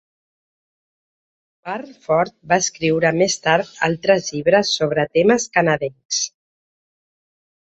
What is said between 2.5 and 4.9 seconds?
va escriure més tard altres llibres